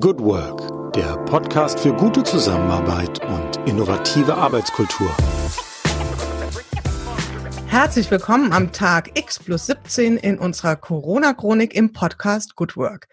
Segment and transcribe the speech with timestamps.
[0.00, 5.14] Good Work, der Podcast für gute Zusammenarbeit und innovative Arbeitskultur.
[7.66, 13.06] Herzlich willkommen am Tag X plus 17 in unserer Corona-Chronik im Podcast Good Work,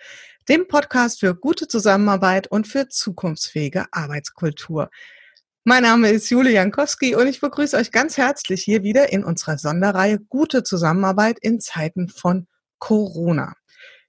[0.48, 4.90] dem Podcast für gute Zusammenarbeit und für zukunftsfähige Arbeitskultur.
[5.66, 9.58] Mein Name ist Julie Jankowski und ich begrüße euch ganz herzlich hier wieder in unserer
[9.58, 13.56] Sonderreihe Gute Zusammenarbeit in Zeiten von Corona.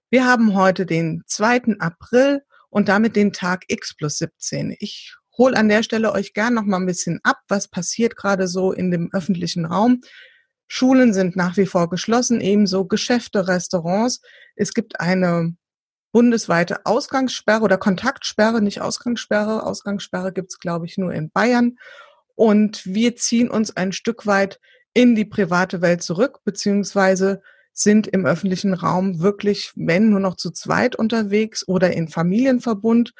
[0.08, 1.80] Wir haben heute den 2.
[1.80, 4.76] April und damit den Tag X plus 17.
[4.78, 8.48] Ich hole an der Stelle euch gern noch mal ein bisschen ab, was passiert gerade
[8.48, 10.00] so in dem öffentlichen Raum.
[10.68, 14.20] Schulen sind nach wie vor geschlossen, ebenso Geschäfte, Restaurants.
[14.54, 15.56] Es gibt eine
[16.12, 19.64] bundesweite Ausgangssperre oder Kontaktsperre, nicht Ausgangssperre.
[19.64, 21.76] Ausgangssperre gibt's glaube ich, nur in Bayern.
[22.36, 24.60] Und wir ziehen uns ein Stück weit
[24.94, 27.42] in die private Welt zurück, beziehungsweise
[27.72, 33.14] sind im öffentlichen Raum wirklich, wenn nur noch zu zweit unterwegs oder in Familienverbund.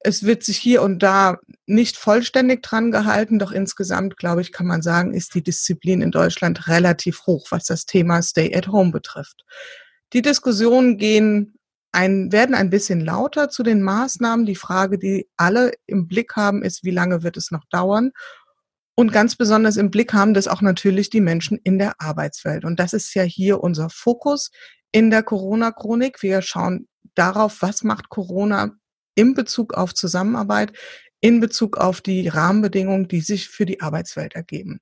[0.00, 4.66] Es wird sich hier und da nicht vollständig dran gehalten, doch insgesamt, glaube ich, kann
[4.66, 8.92] man sagen, ist die Disziplin in Deutschland relativ hoch, was das Thema Stay at Home
[8.92, 9.44] betrifft.
[10.12, 11.58] Die Diskussionen gehen
[11.92, 14.46] ein, werden ein bisschen lauter zu den Maßnahmen.
[14.46, 18.12] Die Frage, die alle im Blick haben, ist, wie lange wird es noch dauern?
[18.98, 22.64] Und ganz besonders im Blick haben das auch natürlich die Menschen in der Arbeitswelt.
[22.64, 24.50] Und das ist ja hier unser Fokus
[24.90, 26.20] in der Corona-Chronik.
[26.20, 28.72] Wir schauen darauf, was macht Corona
[29.14, 30.72] in Bezug auf Zusammenarbeit,
[31.20, 34.80] in Bezug auf die Rahmenbedingungen, die sich für die Arbeitswelt ergeben.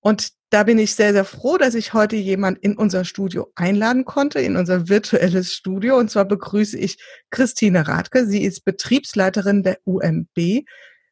[0.00, 4.04] Und da bin ich sehr, sehr froh, dass ich heute jemand in unser Studio einladen
[4.04, 5.96] konnte, in unser virtuelles Studio.
[5.96, 6.98] Und zwar begrüße ich
[7.30, 8.26] Christine Radke.
[8.26, 10.66] Sie ist Betriebsleiterin der UMB.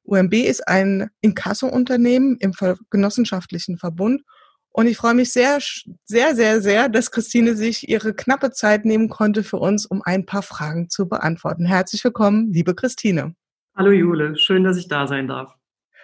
[0.09, 2.53] UMB ist ein Inkasso-Unternehmen im
[2.91, 4.23] genossenschaftlichen Verbund.
[4.71, 5.59] Und ich freue mich sehr,
[6.05, 10.25] sehr, sehr, sehr, dass Christine sich ihre knappe Zeit nehmen konnte für uns, um ein
[10.25, 11.67] paar Fragen zu beantworten.
[11.67, 13.35] Herzlich willkommen, liebe Christine.
[13.77, 15.55] Hallo Jule, schön, dass ich da sein darf.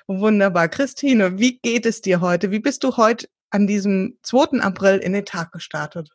[0.06, 0.68] Wunderbar.
[0.68, 2.50] Christine, wie geht es dir heute?
[2.50, 4.60] Wie bist du heute an diesem 2.
[4.60, 6.10] April in den Tag gestartet?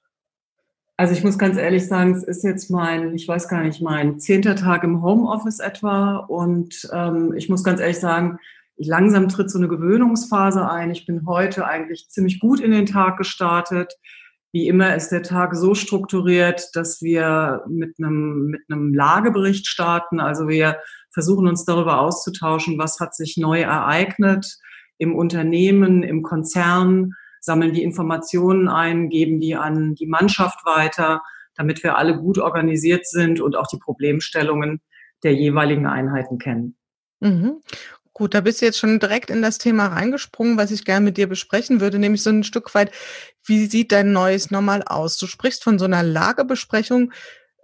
[1.00, 4.20] Also ich muss ganz ehrlich sagen, es ist jetzt mein, ich weiß gar nicht, mein
[4.20, 6.18] zehnter Tag im Homeoffice etwa.
[6.18, 8.38] Und ähm, ich muss ganz ehrlich sagen,
[8.76, 10.92] langsam tritt so eine Gewöhnungsphase ein.
[10.92, 13.94] Ich bin heute eigentlich ziemlich gut in den Tag gestartet.
[14.52, 20.20] Wie immer ist der Tag so strukturiert, dass wir mit einem, mit einem Lagebericht starten.
[20.20, 20.80] Also wir
[21.14, 24.58] versuchen uns darüber auszutauschen, was hat sich neu ereignet
[24.98, 31.22] im Unternehmen, im Konzern, sammeln die Informationen ein, geben die an die Mannschaft weiter,
[31.56, 34.82] damit wir alle gut organisiert sind und auch die Problemstellungen
[35.24, 36.78] der jeweiligen Einheiten kennen.
[37.20, 37.62] Mhm.
[38.14, 41.18] Gut, da bist du jetzt schon direkt in das Thema reingesprungen, was ich gerne mit
[41.18, 42.92] dir besprechen würde, nämlich so ein Stück weit,
[43.46, 45.18] wie sieht dein neues Normal aus?
[45.18, 47.14] Du sprichst von so einer Lagebesprechung.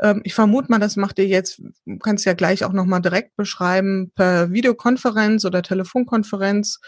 [0.01, 1.61] Ähm, ich vermute mal, das macht ihr jetzt,
[2.01, 6.79] kannst ja gleich auch nochmal direkt beschreiben, per Videokonferenz oder Telefonkonferenz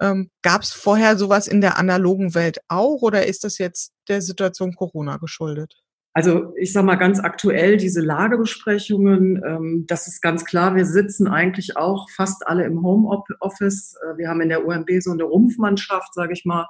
[0.00, 4.22] ähm, Gab es vorher sowas in der analogen Welt auch oder ist das jetzt der
[4.22, 5.82] Situation Corona geschuldet?
[6.14, 11.28] Also ich sage mal ganz aktuell diese Lagebesprechungen, ähm, das ist ganz klar, wir sitzen
[11.28, 13.94] eigentlich auch fast alle im Homeoffice.
[14.02, 16.66] Äh, wir haben in der UMB so eine Rumpfmannschaft, sage ich mal,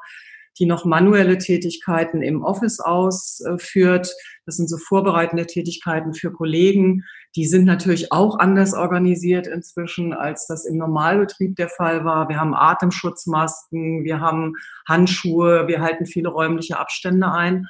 [0.59, 4.13] die noch manuelle Tätigkeiten im Office ausführt.
[4.47, 7.05] Das sind so vorbereitende Tätigkeiten für Kollegen.
[7.37, 12.29] Die sind natürlich auch anders organisiert inzwischen, als das im Normalbetrieb der Fall war.
[12.29, 14.55] Wir haben Atemschutzmasken, wir haben
[14.89, 17.67] Handschuhe, wir halten viele räumliche Abstände ein.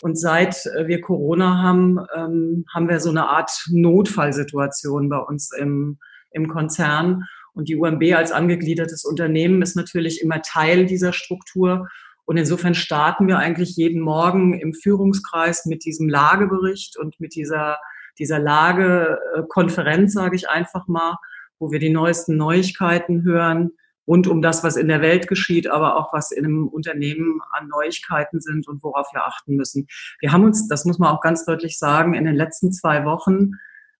[0.00, 0.54] Und seit
[0.86, 5.98] wir Corona haben, ähm, haben wir so eine Art Notfallsituation bei uns im,
[6.30, 7.24] im Konzern.
[7.52, 11.88] Und die UMB als angegliedertes Unternehmen ist natürlich immer Teil dieser Struktur.
[12.28, 17.78] Und insofern starten wir eigentlich jeden Morgen im Führungskreis mit diesem Lagebericht und mit dieser,
[18.18, 21.16] dieser Lagekonferenz, sage ich einfach mal,
[21.58, 23.70] wo wir die neuesten Neuigkeiten hören,
[24.06, 27.68] rund um das, was in der Welt geschieht, aber auch was in einem Unternehmen an
[27.68, 29.86] Neuigkeiten sind und worauf wir achten müssen.
[30.20, 33.52] Wir haben uns, das muss man auch ganz deutlich sagen, in den letzten zwei Wochen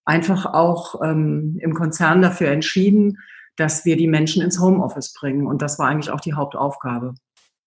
[0.04, 3.16] einfach auch ähm, im Konzern dafür entschieden,
[3.56, 5.46] dass wir die Menschen ins Homeoffice bringen.
[5.46, 7.14] Und das war eigentlich auch die Hauptaufgabe.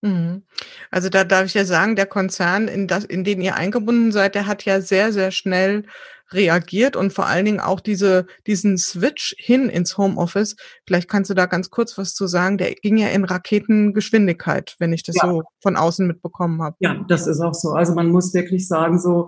[0.01, 0.43] Mhm.
[0.89, 4.35] Also da darf ich ja sagen, der Konzern, in, das, in den ihr eingebunden seid,
[4.35, 5.85] der hat ja sehr, sehr schnell
[6.33, 10.55] reagiert und vor allen Dingen auch diese, diesen Switch hin ins Homeoffice.
[10.87, 12.57] Vielleicht kannst du da ganz kurz was zu sagen.
[12.57, 15.29] Der ging ja in Raketengeschwindigkeit, wenn ich das ja.
[15.29, 16.75] so von außen mitbekommen habe.
[16.79, 17.71] Ja, das ist auch so.
[17.71, 19.27] Also man muss wirklich sagen, so,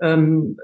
[0.00, 0.56] ähm,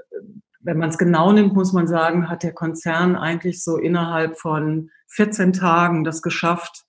[0.61, 4.89] wenn man es genau nimmt, muss man sagen, hat der Konzern eigentlich so innerhalb von
[5.07, 6.85] 14 Tagen das geschafft,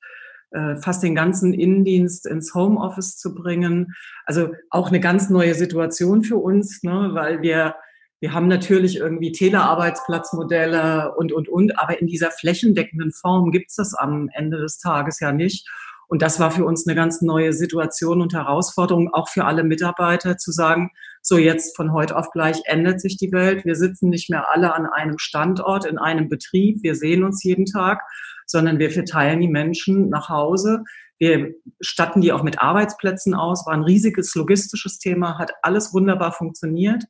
[0.52, 3.94] äh, fast den ganzen Innendienst ins Homeoffice zu bringen.
[4.26, 7.75] Also auch eine ganz neue Situation für uns, ne, weil wir
[8.23, 13.94] Wir haben natürlich irgendwie Telearbeitsplatzmodelle und, und, und, aber in dieser flächendeckenden Form gibt's das
[13.94, 15.67] am Ende des Tages ja nicht.
[16.10, 20.36] Und das war für uns eine ganz neue Situation und Herausforderung, auch für alle Mitarbeiter
[20.38, 20.90] zu sagen,
[21.22, 23.64] so jetzt von heute auf gleich ändert sich die Welt.
[23.64, 26.82] Wir sitzen nicht mehr alle an einem Standort, in einem Betrieb.
[26.82, 28.00] Wir sehen uns jeden Tag,
[28.44, 30.82] sondern wir verteilen die Menschen nach Hause.
[31.20, 33.64] Wir statten die auch mit Arbeitsplätzen aus.
[33.66, 37.04] War ein riesiges logistisches Thema, hat alles wunderbar funktioniert.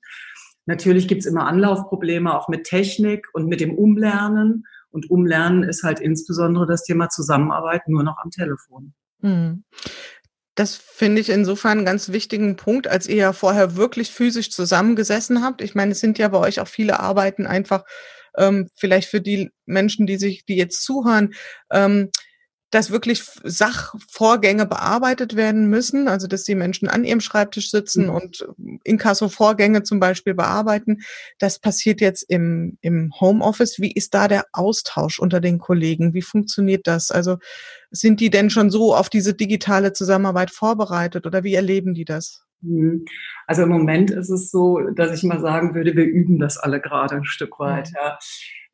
[0.66, 4.66] Natürlich gibt's immer Anlaufprobleme, auch mit Technik und mit dem Umlernen.
[4.90, 8.94] Und Umlernen ist halt insbesondere das Thema Zusammenarbeit nur noch am Telefon.
[9.20, 9.64] Mhm.
[10.54, 15.42] Das finde ich insofern einen ganz wichtigen Punkt, als ihr ja vorher wirklich physisch zusammengesessen
[15.42, 15.62] habt.
[15.62, 17.84] Ich meine, es sind ja bei euch auch viele Arbeiten einfach,
[18.36, 21.34] ähm, vielleicht für die Menschen, die sich, die jetzt zuhören,
[21.70, 22.10] ähm,
[22.70, 28.10] dass wirklich Sachvorgänge bearbeitet werden müssen, also dass die Menschen an ihrem Schreibtisch sitzen mhm.
[28.10, 28.48] und
[28.84, 31.00] Inkasso-Vorgänge zum Beispiel bearbeiten.
[31.38, 33.80] Das passiert jetzt im, im Homeoffice.
[33.80, 36.14] Wie ist da der Austausch unter den Kollegen?
[36.14, 37.10] Wie funktioniert das?
[37.10, 37.38] Also
[37.90, 42.44] sind die denn schon so auf diese digitale Zusammenarbeit vorbereitet oder wie erleben die das?
[42.62, 43.04] Mhm.
[43.46, 46.80] Also im Moment ist es so, dass ich mal sagen würde, wir üben das alle
[46.80, 47.88] gerade ein Stück weit.
[47.88, 47.96] Mhm.
[47.96, 48.18] Ja.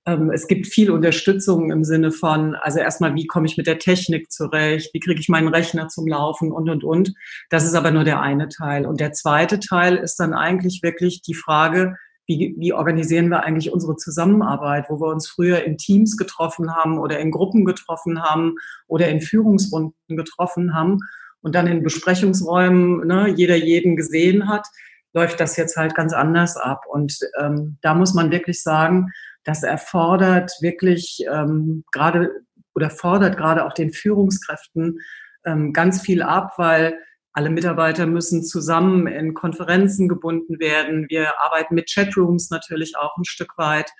[0.07, 3.79] Ähm, es gibt viel Unterstützung im Sinne von, also erstmal, wie komme ich mit der
[3.79, 7.13] Technik zurecht, wie kriege ich meinen Rechner zum Laufen und, und, und.
[7.51, 8.87] Das ist aber nur der eine Teil.
[8.87, 11.97] Und der zweite Teil ist dann eigentlich wirklich die Frage,
[12.29, 16.99] wie, wie organisieren wir eigentlich unsere Zusammenarbeit, wo wir uns früher in Teams getroffen haben
[16.99, 18.55] oder in Gruppen getroffen haben
[18.87, 20.99] oder in Führungsrunden getroffen haben
[21.41, 24.67] und dann in Besprechungsräumen ne, jeder jeden gesehen hat,
[25.15, 26.83] läuft das jetzt halt ganz anders ab.
[26.89, 29.13] Und ähm, da muss man wirklich sagen,
[29.47, 32.31] das erfordert wirklich ähm, gerade
[32.75, 34.99] oder fordert gerade auch den Führungskräften
[35.47, 36.99] ähm, ganz viel ab, weil
[37.33, 41.07] alle Mitarbeiter müssen zusammen in Konferenzen gebunden werden.
[41.09, 43.91] Wir arbeiten mit Chatrooms natürlich auch ein Stück weit.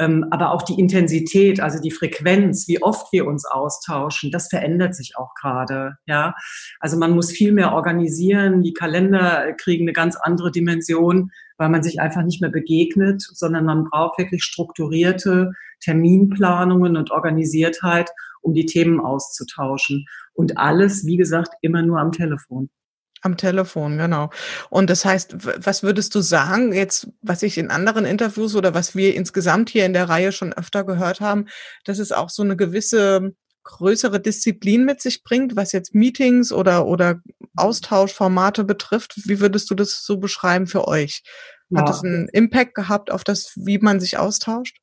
[0.00, 4.94] Ähm, aber auch die Intensität, also die Frequenz, wie oft wir uns austauschen, das verändert
[4.94, 5.96] sich auch gerade.
[6.06, 6.34] Ja,
[6.78, 8.62] also man muss viel mehr organisieren.
[8.62, 13.64] Die Kalender kriegen eine ganz andere Dimension, weil man sich einfach nicht mehr begegnet, sondern
[13.64, 18.10] man braucht wirklich strukturierte Terminplanungen und Organisiertheit,
[18.40, 20.06] um die Themen auszutauschen.
[20.32, 22.70] Und alles, wie gesagt, immer nur am Telefon.
[23.22, 24.30] Am Telefon, genau.
[24.70, 28.94] Und das heißt, was würdest du sagen, jetzt, was ich in anderen Interviews oder was
[28.94, 31.46] wir insgesamt hier in der Reihe schon öfter gehört haben,
[31.84, 33.34] dass es auch so eine gewisse
[33.68, 37.20] größere Disziplin mit sich bringt, was jetzt Meetings oder, oder
[37.56, 39.14] Austauschformate betrifft.
[39.28, 41.22] Wie würdest du das so beschreiben für euch?
[41.74, 41.86] Hat ja.
[41.86, 44.78] das einen Impact gehabt auf das, wie man sich austauscht?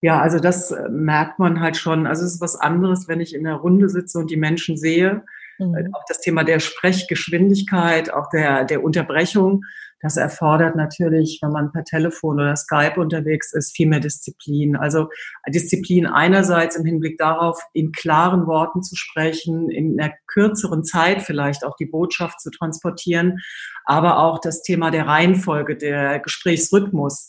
[0.00, 2.06] Ja, also das äh, merkt man halt schon.
[2.06, 5.22] Also es ist was anderes, wenn ich in der Runde sitze und die Menschen sehe
[5.58, 5.94] Mhm.
[5.94, 9.64] Auch das Thema der Sprechgeschwindigkeit, auch der, der Unterbrechung,
[10.02, 14.76] das erfordert natürlich, wenn man per Telefon oder Skype unterwegs ist, viel mehr Disziplin.
[14.76, 15.08] Also
[15.48, 21.64] Disziplin einerseits im Hinblick darauf, in klaren Worten zu sprechen, in einer kürzeren Zeit vielleicht
[21.64, 23.38] auch die Botschaft zu transportieren,
[23.84, 27.28] aber auch das Thema der Reihenfolge, der Gesprächsrhythmus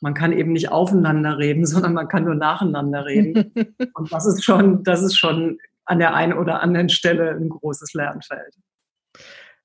[0.00, 3.52] man kann eben nicht aufeinander reden, sondern man kann nur nacheinander reden.
[3.94, 7.94] Und das ist schon, das ist schon an der einen oder anderen Stelle ein großes
[7.94, 8.54] Lernfeld.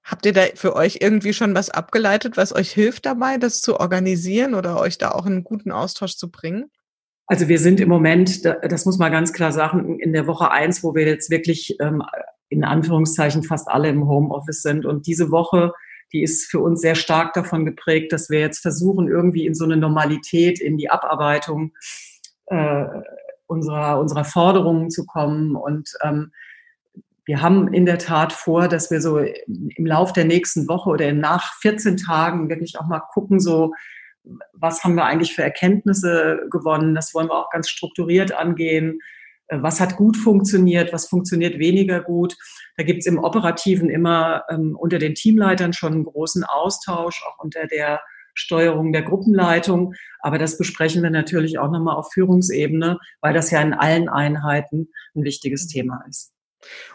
[0.10, 3.80] Habt ihr da für euch irgendwie schon was abgeleitet, was euch hilft dabei, das zu
[3.80, 6.72] organisieren oder euch da auch einen guten Austausch zu bringen?
[7.28, 10.84] Also wir sind im Moment, das muss man ganz klar sagen, in der Woche eins,
[10.84, 12.02] wo wir jetzt wirklich ähm,
[12.50, 14.88] in Anführungszeichen fast alle im Homeoffice sind.
[14.88, 15.74] Und diese Woche,
[16.12, 19.64] die ist für uns sehr stark davon geprägt, dass wir jetzt versuchen, irgendwie in so
[19.64, 21.74] eine Normalität, in die Abarbeitung
[22.48, 22.86] äh,
[23.46, 25.56] unserer, unserer Forderungen zu kommen.
[25.56, 26.32] Und ähm,
[27.30, 31.14] wir haben in der Tat vor, dass wir so im Lauf der nächsten Woche oder
[31.14, 33.72] nach 14 Tagen wirklich auch mal gucken, so
[34.54, 36.96] was haben wir eigentlich für Erkenntnisse gewonnen.
[36.96, 38.98] Das wollen wir auch ganz strukturiert angehen.
[39.46, 42.36] Äh, was hat gut funktioniert, was funktioniert weniger gut.
[42.78, 47.44] Da gibt es im Operativen immer ähm, unter den Teamleitern schon einen großen Austausch, auch
[47.44, 48.02] unter der
[48.34, 49.94] Steuerung der Gruppenleitung.
[50.22, 54.90] Aber das besprechen wir natürlich auch nochmal auf Führungsebene, weil das ja in allen Einheiten
[55.14, 55.68] ein wichtiges.
[55.68, 56.34] Thema ist.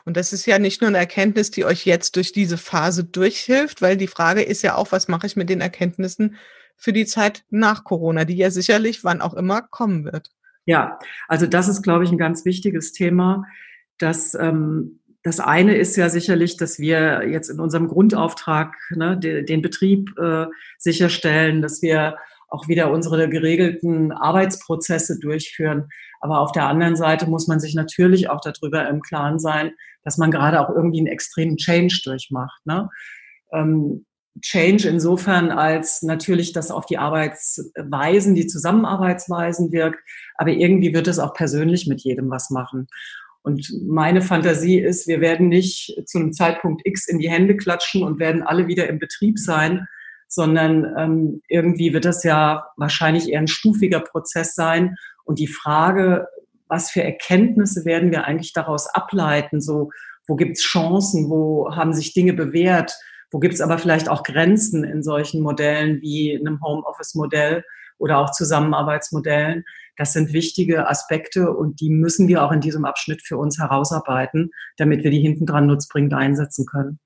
[0.05, 3.83] Und das ist ja nicht nur eine Erkenntnis, die euch jetzt durch diese Phase durchhilft,
[3.83, 6.37] weil die Frage ist ja auch, was mache ich mit den Erkenntnissen
[6.77, 10.31] für die Zeit nach Corona, die ja sicherlich wann auch immer kommen wird.
[10.67, 13.45] Ja, also das ist, glaube ich, ein ganz wichtiges Thema,
[13.99, 19.43] dass ähm, das eine ist ja sicherlich, dass wir jetzt in unserem Grundauftrag ne, de,
[19.43, 20.47] den Betrieb äh,
[20.79, 22.17] sicherstellen, dass wir
[22.55, 25.89] auch wieder unsere geregelten Arbeitsprozesse durchführen.
[26.21, 29.73] Aber auf der anderen Seite muss man sich natürlich auch darüber im Klaren sein,
[30.05, 32.65] dass man gerade auch irgendwie einen extremen Change durchmacht.
[32.65, 32.89] Ne?
[33.53, 34.07] Ähm,
[34.41, 40.01] Change insofern, als natürlich das auf die Arbeitsweisen, die Zusammenarbeitsweisen wirkt,
[40.37, 42.89] aber irgendwie wird es auch persönlich mit jedem was machen.
[43.43, 48.03] Und meine Fantasie ist, wir werden nicht zu einem Zeitpunkt X in die Hände klatschen
[48.03, 49.87] und werden alle wieder im Betrieb sein,
[50.35, 54.97] sondern ähm, irgendwie wird das ja wahrscheinlich eher ein stufiger Prozess sein.
[55.25, 56.27] Und die Frage,
[56.69, 59.61] was für Erkenntnisse werden wir eigentlich daraus ableiten?
[59.61, 59.91] So,
[60.27, 61.31] wo gibt's Chancen?
[61.31, 62.95] Wo haben sich Dinge bewährt?
[63.31, 67.65] Wo gibt's aber vielleicht auch Grenzen in solchen Modellen wie einem Homeoffice-Modell
[67.99, 69.65] oder auch Zusammenarbeitsmodellen?
[69.97, 74.51] Das sind wichtige Aspekte und die müssen wir auch in diesem Abschnitt für uns herausarbeiten,
[74.77, 76.99] damit wir die hinten dran nutzbringend einsetzen können.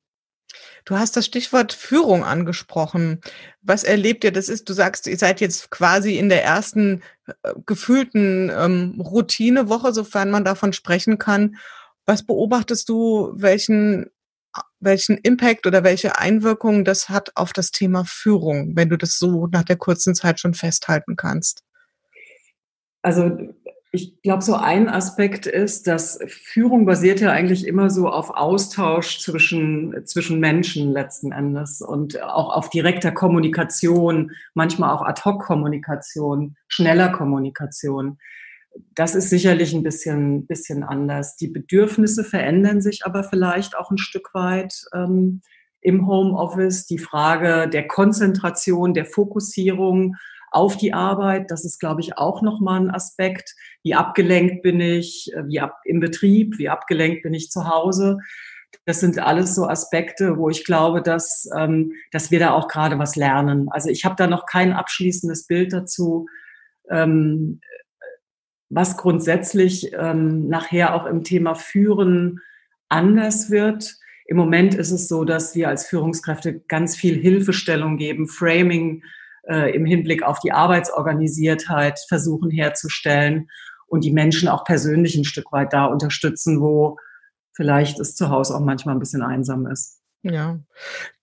[0.85, 3.21] Du hast das Stichwort Führung angesprochen.
[3.63, 4.33] Was erlebt ihr?
[4.33, 9.93] Das ist, du sagst, ihr seid jetzt quasi in der ersten äh, gefühlten ähm, Routinewoche,
[9.93, 11.57] sofern man davon sprechen kann.
[12.07, 14.11] Was beobachtest du, welchen,
[14.81, 19.47] welchen Impact oder welche Einwirkungen das hat auf das Thema Führung, wenn du das so
[19.49, 21.63] nach der kurzen Zeit schon festhalten kannst?
[23.03, 23.55] Also
[23.91, 29.19] ich glaube, so ein Aspekt ist, dass Führung basiert ja eigentlich immer so auf Austausch
[29.21, 38.19] zwischen, zwischen Menschen letzten Endes und auch auf direkter Kommunikation, manchmal auch Ad-Hoc-Kommunikation, schneller Kommunikation.
[38.95, 41.37] Das ist sicherlich ein bisschen, bisschen anders.
[41.37, 45.41] Die Bedürfnisse verändern sich aber vielleicht auch ein Stück weit ähm,
[45.81, 46.87] im Homeoffice.
[46.87, 50.17] Die Frage der Konzentration, der Fokussierung,
[50.51, 51.51] auf die Arbeit.
[51.51, 53.55] Das ist, glaube ich, auch nochmal ein Aspekt.
[53.83, 58.19] Wie abgelenkt bin ich, äh, wie ab, im Betrieb, wie abgelenkt bin ich zu Hause.
[58.85, 62.99] Das sind alles so Aspekte, wo ich glaube, dass, ähm, dass wir da auch gerade
[62.99, 63.69] was lernen.
[63.71, 66.27] Also ich habe da noch kein abschließendes Bild dazu,
[66.91, 67.61] ähm,
[68.71, 72.41] was grundsätzlich ähm, nachher auch im Thema Führen
[72.89, 73.97] anders wird.
[74.27, 79.03] Im Moment ist es so, dass wir als Führungskräfte ganz viel Hilfestellung geben, Framing
[79.49, 83.49] äh, im Hinblick auf die Arbeitsorganisiertheit versuchen herzustellen
[83.87, 86.99] und die Menschen auch persönlich ein Stück weit da unterstützen, wo
[87.53, 90.01] vielleicht es zu Hause auch manchmal ein bisschen einsam ist.
[90.23, 90.59] Ja.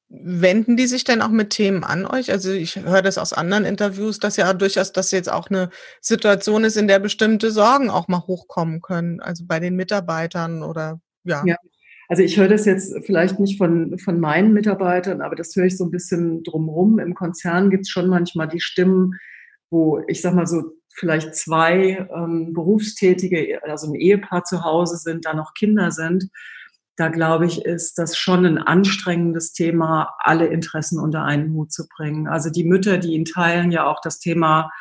[0.09, 2.31] Wenden die sich denn auch mit Themen an euch?
[2.31, 5.69] Also ich höre das aus anderen Interviews, dass ja durchaus das jetzt auch eine
[6.01, 10.99] Situation ist, in der bestimmte Sorgen auch mal hochkommen können, also bei den Mitarbeitern oder
[11.23, 11.43] ja.
[11.45, 11.55] ja.
[12.07, 15.77] Also ich höre das jetzt vielleicht nicht von, von meinen Mitarbeitern, aber das höre ich
[15.77, 16.99] so ein bisschen drumrum.
[16.99, 19.13] Im Konzern gibt es schon manchmal die Stimmen,
[19.69, 25.25] wo ich sag mal so vielleicht zwei ähm, Berufstätige, also ein Ehepaar zu Hause sind,
[25.25, 26.29] da noch Kinder sind.
[26.95, 31.87] Da glaube ich, ist das schon ein anstrengendes Thema, alle Interessen unter einen Hut zu
[31.87, 32.27] bringen.
[32.27, 34.71] Also die Mütter, die in Teilen ja auch das Thema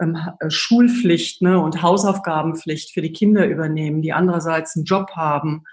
[0.00, 0.16] ähm,
[0.48, 5.64] Schulpflicht ne, und Hausaufgabenpflicht für die Kinder übernehmen, die andererseits einen Job haben,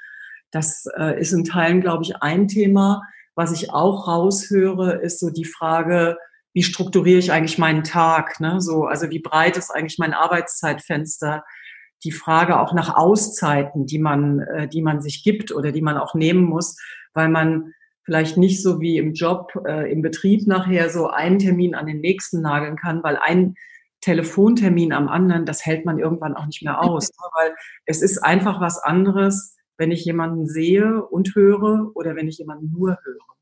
[0.51, 3.01] das äh, ist in Teilen, glaube ich, ein Thema.
[3.35, 6.17] Was ich auch raushöre, ist so die Frage,
[6.53, 8.39] wie strukturiere ich eigentlich meinen Tag?
[8.39, 8.61] Ne?
[8.61, 11.43] So, also wie breit ist eigentlich mein Arbeitszeitfenster?
[12.05, 15.97] Die Frage auch nach Auszeiten, die man, äh, die man sich gibt oder die man
[15.97, 16.77] auch nehmen muss,
[17.13, 17.73] weil man
[18.05, 21.99] vielleicht nicht so wie im Job, äh, im Betrieb nachher so einen Termin an den
[21.99, 23.55] nächsten nageln kann, weil ein
[24.01, 27.29] Telefontermin am anderen, das hält man irgendwann auch nicht mehr aus, ne?
[27.33, 32.37] weil es ist einfach was anderes, wenn ich jemanden sehe und höre oder wenn ich
[32.37, 33.35] jemanden nur höre.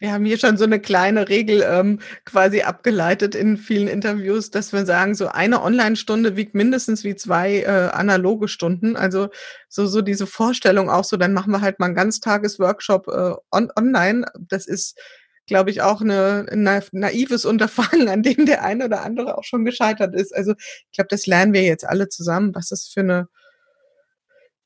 [0.00, 4.72] Wir haben hier schon so eine kleine Regel ähm, quasi abgeleitet in vielen Interviews, dass
[4.72, 8.96] wir sagen, so eine Online-Stunde wiegt mindestens wie zwei äh, analoge Stunden.
[8.96, 9.28] Also
[9.68, 13.70] so, so diese Vorstellung auch so, dann machen wir halt mal einen Ganztages-Workshop äh, on
[13.76, 14.24] online.
[14.38, 14.98] Das ist,
[15.46, 19.66] glaube ich, auch eine, ein naives Unterfangen, an dem der eine oder andere auch schon
[19.66, 20.34] gescheitert ist.
[20.34, 23.28] Also ich glaube, das lernen wir jetzt alle zusammen, was das für eine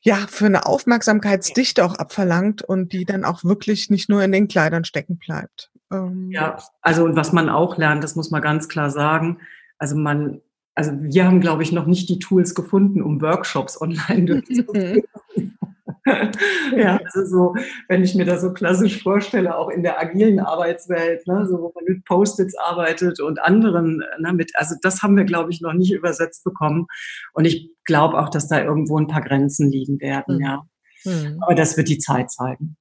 [0.04, 4.48] ja, für eine Aufmerksamkeitsdichte auch abverlangt und die dann auch wirklich nicht nur in den
[4.48, 5.70] Kleidern stecken bleibt.
[5.90, 9.38] Ähm ja, also und was man auch lernt, das muss man ganz klar sagen.
[9.78, 10.42] Also man,
[10.74, 15.02] also wir haben, glaube ich, noch nicht die Tools gefunden, um Workshops online durchzuführen.
[16.76, 17.54] ja, also so,
[17.88, 21.72] wenn ich mir das so klassisch vorstelle, auch in der agilen Arbeitswelt, ne, so wo
[21.74, 25.72] man mit Post-its arbeitet und anderen, ne, mit, also das haben wir, glaube ich, noch
[25.72, 26.86] nicht übersetzt bekommen.
[27.32, 30.42] Und ich glaube auch, dass da irgendwo ein paar Grenzen liegen werden, mhm.
[30.42, 30.62] ja.
[31.04, 31.38] Mhm.
[31.42, 32.76] Aber das wird die Zeit zeigen.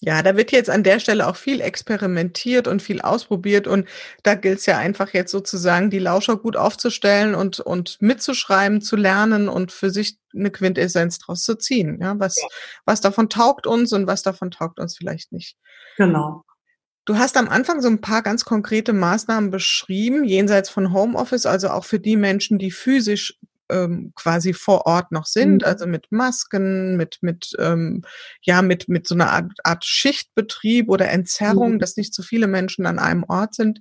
[0.00, 3.88] Ja, da wird jetzt an der Stelle auch viel experimentiert und viel ausprobiert und
[4.22, 8.94] da gilt es ja einfach jetzt sozusagen, die Lauscher gut aufzustellen und, und mitzuschreiben, zu
[8.94, 11.98] lernen und für sich eine Quintessenz draus zu ziehen.
[12.00, 12.46] Ja, was, ja.
[12.84, 15.56] was davon taugt uns und was davon taugt uns vielleicht nicht.
[15.96, 16.44] Genau.
[17.04, 21.70] Du hast am Anfang so ein paar ganz konkrete Maßnahmen beschrieben, jenseits von Homeoffice, also
[21.70, 23.36] auch für die Menschen, die physisch
[23.70, 25.68] ähm, quasi vor Ort noch sind, mhm.
[25.68, 28.02] also mit Masken, mit, mit, ähm,
[28.42, 31.78] ja, mit, mit so einer Art, Art Schichtbetrieb oder Entzerrung, mhm.
[31.78, 33.80] dass nicht zu viele Menschen an einem Ort sind.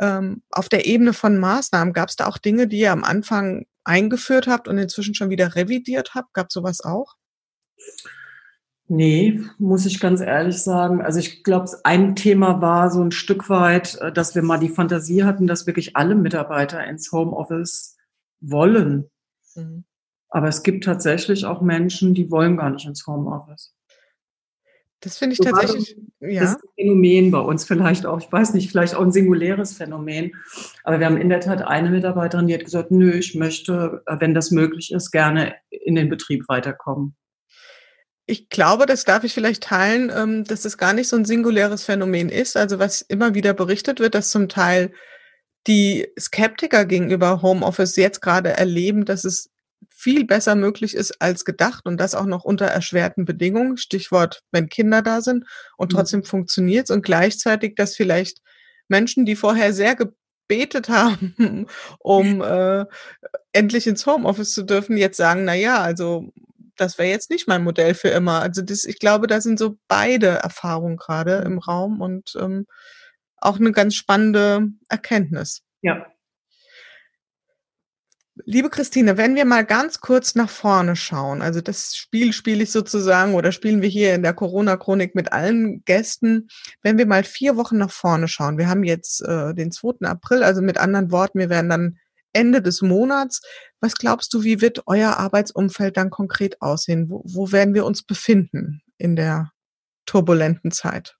[0.00, 3.66] Ähm, auf der Ebene von Maßnahmen gab es da auch Dinge, die ihr am Anfang
[3.84, 6.34] eingeführt habt und inzwischen schon wieder revidiert habt?
[6.34, 7.16] Gab es sowas auch?
[8.90, 11.02] Nee, muss ich ganz ehrlich sagen.
[11.02, 14.70] Also ich glaube, ein Thema war so ein Stück weit, äh, dass wir mal die
[14.70, 17.97] Fantasie hatten, dass wirklich alle Mitarbeiter ins Homeoffice
[18.40, 19.10] wollen.
[19.54, 19.84] Mhm.
[20.30, 23.74] Aber es gibt tatsächlich auch Menschen, die wollen gar nicht ins Homeoffice.
[25.00, 26.40] Das finde ich so tatsächlich, ja.
[26.40, 30.32] Das Phänomen bei uns vielleicht auch, ich weiß nicht, vielleicht auch ein singuläres Phänomen.
[30.82, 34.34] Aber wir haben in der Tat eine Mitarbeiterin, die hat gesagt, nö, ich möchte, wenn
[34.34, 37.14] das möglich ist, gerne in den Betrieb weiterkommen.
[38.26, 41.84] Ich glaube, das darf ich vielleicht teilen, ähm, dass es gar nicht so ein singuläres
[41.84, 42.56] Phänomen ist.
[42.56, 44.92] Also was immer wieder berichtet wird, dass zum Teil
[45.66, 49.50] die Skeptiker gegenüber Homeoffice jetzt gerade erleben, dass es
[49.90, 53.76] viel besser möglich ist als gedacht und das auch noch unter erschwerten Bedingungen.
[53.76, 55.44] Stichwort, wenn Kinder da sind
[55.76, 55.96] und mhm.
[55.96, 56.24] trotzdem mhm.
[56.24, 58.38] funktioniert und gleichzeitig, dass vielleicht
[58.86, 61.66] Menschen, die vorher sehr gebetet haben,
[61.98, 62.86] um äh,
[63.52, 66.32] endlich ins Homeoffice zu dürfen, jetzt sagen, na ja, also
[66.76, 68.40] das wäre jetzt nicht mein Modell für immer.
[68.40, 72.66] Also das, ich glaube, da sind so beide Erfahrungen gerade im Raum und ähm,
[73.40, 75.62] auch eine ganz spannende Erkenntnis.
[75.82, 76.06] Ja,
[78.44, 82.70] Liebe Christine, wenn wir mal ganz kurz nach vorne schauen, also das Spiel spiele ich
[82.70, 86.48] sozusagen oder spielen wir hier in der Corona-Chronik mit allen Gästen,
[86.82, 88.56] wenn wir mal vier Wochen nach vorne schauen.
[88.56, 90.06] Wir haben jetzt äh, den 2.
[90.06, 91.98] April, also mit anderen Worten, wir werden dann
[92.32, 93.42] Ende des Monats.
[93.80, 97.10] Was glaubst du, wie wird euer Arbeitsumfeld dann konkret aussehen?
[97.10, 99.50] Wo, wo werden wir uns befinden in der
[100.06, 101.17] turbulenten Zeit?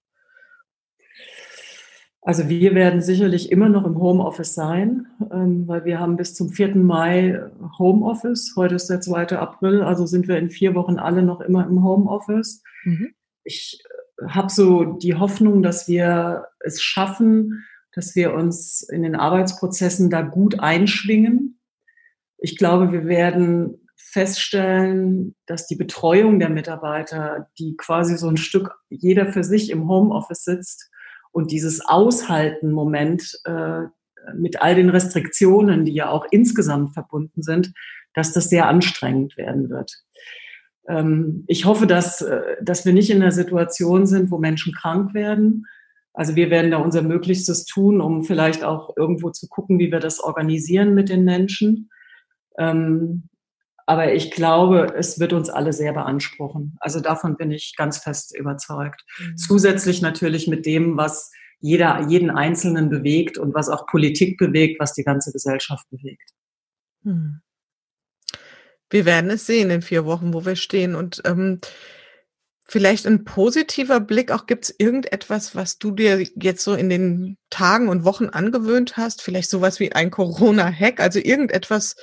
[2.28, 6.50] Also wir werden sicherlich immer noch im Homeoffice sein, ähm, weil wir haben bis zum
[6.50, 6.76] 4.
[6.76, 7.40] Mai
[7.78, 8.52] Homeoffice.
[8.54, 9.38] Heute ist der 2.
[9.38, 12.62] April, also sind wir in vier Wochen alle noch immer im Homeoffice.
[12.84, 13.14] Mhm.
[13.44, 13.82] Ich
[14.20, 20.10] äh, habe so die Hoffnung, dass wir es schaffen, dass wir uns in den Arbeitsprozessen
[20.10, 21.58] da gut einschwingen.
[22.36, 28.74] Ich glaube, wir werden feststellen, dass die Betreuung der Mitarbeiter, die quasi so ein Stück
[28.90, 30.90] jeder für sich im Homeoffice sitzt,
[31.38, 33.82] und dieses Aushalten-Moment äh,
[34.34, 37.72] mit all den Restriktionen, die ja auch insgesamt verbunden sind,
[38.12, 40.02] dass das sehr anstrengend werden wird.
[40.88, 45.14] Ähm, ich hoffe, dass, äh, dass wir nicht in der Situation sind, wo Menschen krank
[45.14, 45.64] werden.
[46.12, 50.00] Also wir werden da unser Möglichstes tun, um vielleicht auch irgendwo zu gucken, wie wir
[50.00, 51.88] das organisieren mit den Menschen.
[52.58, 53.28] Ähm,
[53.88, 56.76] aber ich glaube, es wird uns alle sehr beanspruchen.
[56.78, 59.02] Also davon bin ich ganz fest überzeugt.
[59.18, 59.38] Mhm.
[59.38, 64.92] Zusätzlich natürlich mit dem, was jeder, jeden Einzelnen bewegt und was auch Politik bewegt, was
[64.92, 66.34] die ganze Gesellschaft bewegt.
[67.02, 67.40] Mhm.
[68.90, 70.94] Wir werden es sehen in vier Wochen, wo wir stehen.
[70.94, 71.62] Und ähm,
[72.66, 77.38] vielleicht ein positiver Blick auch, gibt es irgendetwas, was du dir jetzt so in den
[77.48, 79.22] Tagen und Wochen angewöhnt hast?
[79.22, 81.96] Vielleicht sowas wie ein Corona-Hack, also irgendetwas,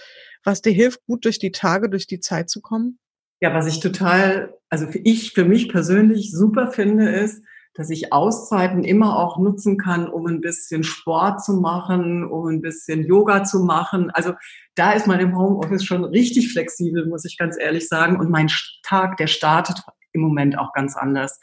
[0.45, 2.99] was dir hilft, gut durch die Tage, durch die Zeit zu kommen?
[3.41, 8.13] Ja, was ich total, also für ich, für mich persönlich super finde, ist, dass ich
[8.13, 13.43] Auszeiten immer auch nutzen kann, um ein bisschen Sport zu machen, um ein bisschen Yoga
[13.43, 14.09] zu machen.
[14.11, 14.33] Also
[14.75, 18.17] da ist man im Homeoffice schon richtig flexibel, muss ich ganz ehrlich sagen.
[18.17, 18.49] Und mein
[18.83, 19.81] Tag, der startet
[20.13, 21.37] im Moment auch ganz anders,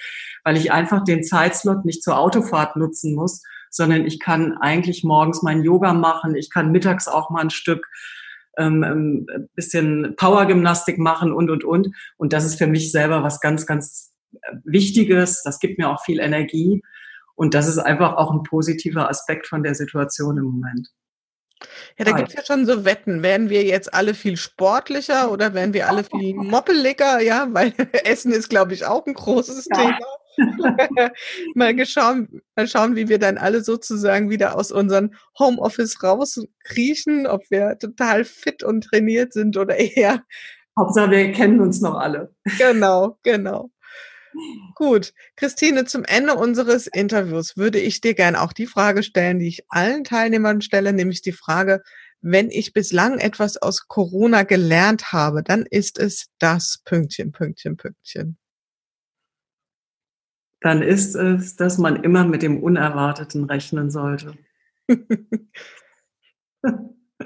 [0.44, 5.42] weil ich einfach den Zeitslot nicht zur Autofahrt nutzen muss, sondern ich kann eigentlich morgens
[5.42, 6.34] mein Yoga machen.
[6.34, 7.86] Ich kann mittags auch mal ein Stück
[8.58, 11.88] ähm, ein ähm, bisschen Powergymnastik machen und, und, und.
[12.16, 15.42] Und das ist für mich selber was ganz, ganz äh, Wichtiges.
[15.42, 16.82] Das gibt mir auch viel Energie.
[17.34, 20.88] Und das ist einfach auch ein positiver Aspekt von der Situation im Moment.
[21.98, 23.22] Ja, da gibt es ja schon so Wetten.
[23.22, 27.20] Werden wir jetzt alle viel sportlicher oder werden wir alle viel moppeliger?
[27.20, 27.72] Ja, weil
[28.04, 29.80] Essen ist, glaube ich, auch ein großes ja.
[29.80, 29.98] Thema.
[31.54, 37.42] mal, geschauen, mal schauen, wie wir dann alle sozusagen wieder aus unserem Homeoffice rauskriechen, ob
[37.50, 40.22] wir total fit und trainiert sind oder eher.
[40.78, 42.34] Hauptsache, wir kennen uns noch alle.
[42.58, 43.70] Genau, genau.
[44.76, 49.48] Gut, Christine, zum Ende unseres Interviews würde ich dir gerne auch die Frage stellen, die
[49.48, 51.82] ich allen Teilnehmern stelle, nämlich die Frage,
[52.22, 58.38] wenn ich bislang etwas aus Corona gelernt habe, dann ist es das Pünktchen, Pünktchen, Pünktchen
[60.62, 64.34] dann ist es, dass man immer mit dem Unerwarteten rechnen sollte.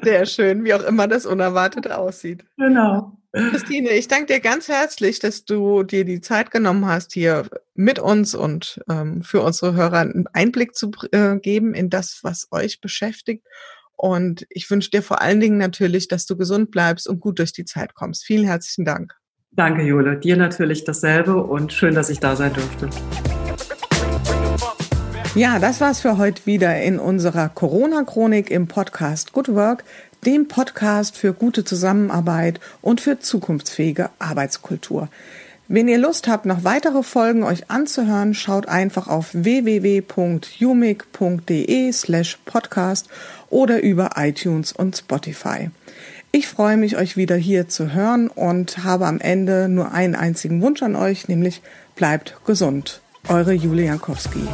[0.02, 2.44] Sehr schön, wie auch immer das Unerwartete aussieht.
[2.56, 3.18] Genau.
[3.32, 7.98] Christine, ich danke dir ganz herzlich, dass du dir die Zeit genommen hast, hier mit
[7.98, 12.80] uns und ähm, für unsere Hörer einen Einblick zu äh, geben in das, was euch
[12.80, 13.46] beschäftigt
[13.94, 17.52] Und ich wünsche dir vor allen Dingen natürlich, dass du gesund bleibst und gut durch
[17.52, 18.24] die Zeit kommst.
[18.24, 19.14] Vielen herzlichen Dank.
[19.56, 20.16] Danke, Jule.
[20.16, 22.90] Dir natürlich dasselbe und schön, dass ich da sein durfte.
[25.34, 29.84] Ja, das war's für heute wieder in unserer Corona-Chronik im Podcast Good Work,
[30.26, 35.08] dem Podcast für gute Zusammenarbeit und für zukunftsfähige Arbeitskultur.
[35.68, 40.02] Wenn ihr Lust habt, noch weitere Folgen euch anzuhören, schaut einfach auf www.umic.de
[41.92, 43.08] slash podcast
[43.48, 45.70] oder über iTunes und Spotify.
[46.32, 50.60] Ich freue mich, euch wieder hier zu hören und habe am Ende nur einen einzigen
[50.60, 51.62] Wunsch an euch, nämlich
[51.94, 53.00] bleibt gesund.
[53.28, 54.46] Eure Julia Jankowski.